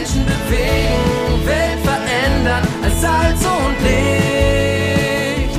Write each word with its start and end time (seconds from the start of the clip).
Menschen 0.00 0.24
bewegen, 0.24 1.46
Welt 1.46 1.78
verändern 1.84 2.66
als 2.82 3.00
Salz 3.02 3.44
und 3.44 3.76
Licht. 3.84 5.58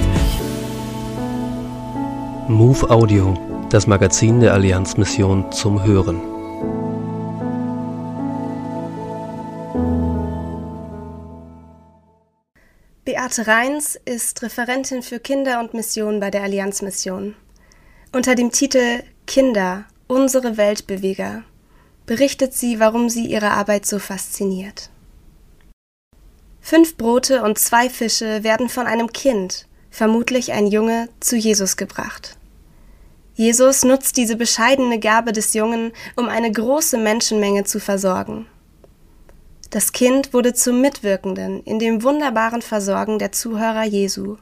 Move 2.49 2.89
Audio, 2.89 3.37
das 3.69 3.85
Magazin 3.85 4.39
der 4.39 4.55
Allianzmission 4.55 5.51
zum 5.51 5.83
Hören. 5.83 6.19
Beate 13.05 13.45
Reins 13.45 13.95
ist 14.05 14.41
Referentin 14.41 15.03
für 15.03 15.19
Kinder 15.19 15.59
und 15.59 15.75
Mission 15.75 16.19
bei 16.19 16.31
der 16.31 16.41
Allianzmission. 16.41 17.35
Unter 18.11 18.33
dem 18.33 18.49
Titel 18.51 19.03
Kinder, 19.27 19.85
unsere 20.07 20.57
Weltbeweger 20.57 21.43
berichtet 22.05 22.53
sie, 22.53 22.79
warum 22.79 23.09
sie 23.09 23.25
ihre 23.25 23.51
Arbeit 23.51 23.85
so 23.85 23.99
fasziniert. 23.99 24.89
Fünf 26.61 26.95
Brote 26.95 27.43
und 27.43 27.57
zwei 27.57 27.89
Fische 27.89 28.43
werden 28.43 28.69
von 28.69 28.85
einem 28.85 29.11
Kind, 29.11 29.67
vermutlich 29.89 30.51
ein 30.51 30.67
Junge, 30.67 31.09
zu 31.19 31.35
Jesus 31.35 31.75
gebracht. 31.75 32.37
Jesus 33.33 33.83
nutzt 33.83 34.17
diese 34.17 34.35
bescheidene 34.35 34.99
Gabe 34.99 35.31
des 35.31 35.53
Jungen, 35.53 35.91
um 36.15 36.29
eine 36.29 36.51
große 36.51 36.97
Menschenmenge 36.97 37.63
zu 37.63 37.79
versorgen. 37.79 38.45
Das 39.71 39.93
Kind 39.93 40.33
wurde 40.33 40.53
zum 40.53 40.81
Mitwirkenden 40.81 41.63
in 41.63 41.79
dem 41.79 42.03
wunderbaren 42.03 42.61
Versorgen 42.61 43.19
der 43.19 43.31
Zuhörer 43.31 43.85
Jesu. 43.85 44.37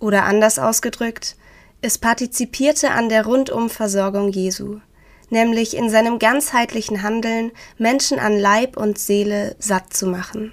Oder 0.00 0.24
anders 0.24 0.58
ausgedrückt, 0.58 1.36
es 1.82 1.98
partizipierte 1.98 2.90
an 2.90 3.08
der 3.08 3.24
Rundumversorgung 3.24 4.28
Jesu, 4.30 4.80
nämlich 5.30 5.76
in 5.76 5.90
seinem 5.90 6.18
ganzheitlichen 6.18 7.02
Handeln 7.02 7.52
Menschen 7.78 8.18
an 8.18 8.38
Leib 8.38 8.76
und 8.76 8.98
Seele 8.98 9.56
satt 9.58 9.92
zu 9.92 10.06
machen. 10.06 10.52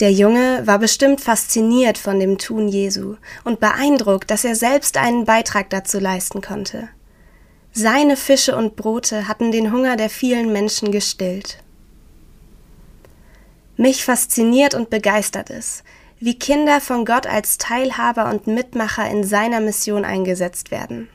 Der 0.00 0.12
Junge 0.12 0.66
war 0.66 0.80
bestimmt 0.80 1.20
fasziniert 1.20 1.98
von 1.98 2.18
dem 2.18 2.36
Tun 2.38 2.66
Jesu 2.66 3.16
und 3.44 3.60
beeindruckt, 3.60 4.28
dass 4.30 4.44
er 4.44 4.56
selbst 4.56 4.96
einen 4.96 5.24
Beitrag 5.24 5.70
dazu 5.70 6.00
leisten 6.00 6.40
konnte. 6.40 6.88
Seine 7.72 8.16
Fische 8.16 8.56
und 8.56 8.76
Brote 8.76 9.28
hatten 9.28 9.52
den 9.52 9.72
Hunger 9.72 9.96
der 9.96 10.10
vielen 10.10 10.52
Menschen 10.52 10.90
gestillt. 10.90 11.58
Mich 13.76 14.04
fasziniert 14.04 14.74
und 14.74 14.90
begeistert 14.90 15.50
es, 15.50 15.82
wie 16.20 16.38
Kinder 16.38 16.80
von 16.80 17.04
Gott 17.04 17.26
als 17.26 17.58
Teilhaber 17.58 18.30
und 18.30 18.46
Mitmacher 18.46 19.08
in 19.08 19.24
seiner 19.24 19.60
Mission 19.60 20.04
eingesetzt 20.04 20.70
werden. 20.70 21.08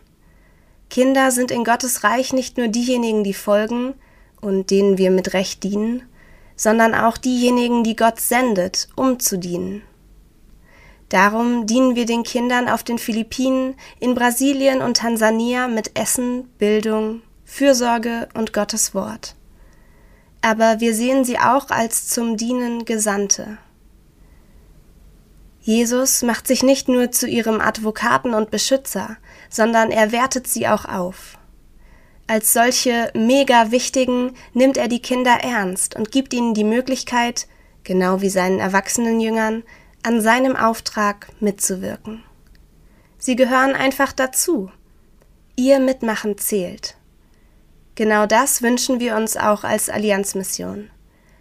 Kinder 0.89 1.31
sind 1.31 1.51
in 1.51 1.63
Gottes 1.63 2.03
Reich 2.03 2.33
nicht 2.33 2.57
nur 2.57 2.67
diejenigen, 2.67 3.23
die 3.23 3.33
folgen 3.33 3.93
und 4.41 4.71
denen 4.71 4.97
wir 4.97 5.11
mit 5.11 5.33
Recht 5.33 5.63
dienen, 5.63 6.03
sondern 6.55 6.95
auch 6.95 7.17
diejenigen, 7.17 7.83
die 7.83 7.95
Gott 7.95 8.19
sendet, 8.19 8.89
um 8.95 9.19
zu 9.19 9.37
dienen. 9.37 9.83
Darum 11.09 11.65
dienen 11.65 11.95
wir 11.95 12.05
den 12.05 12.23
Kindern 12.23 12.67
auf 12.69 12.83
den 12.83 12.97
Philippinen, 12.97 13.75
in 13.99 14.13
Brasilien 14.13 14.81
und 14.81 14.97
Tansania 14.97 15.67
mit 15.67 15.97
Essen, 15.97 16.49
Bildung, 16.59 17.21
Fürsorge 17.45 18.29
und 18.35 18.53
Gottes 18.53 18.93
Wort 18.93 19.35
aber 20.41 20.79
wir 20.79 20.93
sehen 20.95 21.25
sie 21.25 21.37
auch 21.37 21.69
als 21.69 22.07
zum 22.07 22.37
Dienen 22.37 22.85
Gesandte. 22.85 23.57
Jesus 25.61 26.21
macht 26.23 26.47
sich 26.47 26.63
nicht 26.63 26.87
nur 26.87 27.11
zu 27.11 27.27
ihrem 27.27 27.61
Advokaten 27.61 28.33
und 28.33 28.51
Beschützer, 28.51 29.17
sondern 29.49 29.91
er 29.91 30.11
wertet 30.11 30.47
sie 30.47 30.67
auch 30.67 30.85
auf. 30.85 31.37
Als 32.27 32.53
solche 32.53 33.11
mega 33.13 33.71
wichtigen 33.71 34.33
nimmt 34.53 34.77
er 34.77 34.87
die 34.87 35.01
Kinder 35.01 35.39
ernst 35.41 35.95
und 35.95 36.11
gibt 36.11 36.33
ihnen 36.33 36.53
die 36.53 36.63
Möglichkeit, 36.63 37.47
genau 37.83 38.21
wie 38.21 38.29
seinen 38.29 38.59
erwachsenen 38.59 39.19
Jüngern, 39.19 39.63
an 40.03 40.21
seinem 40.21 40.55
Auftrag 40.55 41.27
mitzuwirken. 41.39 42.23
Sie 43.17 43.35
gehören 43.35 43.73
einfach 43.73 44.13
dazu. 44.13 44.71
Ihr 45.55 45.79
Mitmachen 45.79 46.37
zählt. 46.37 46.95
Genau 47.95 48.25
das 48.25 48.61
wünschen 48.61 49.01
wir 49.01 49.17
uns 49.17 49.35
auch 49.35 49.65
als 49.65 49.89
Allianzmission, 49.89 50.89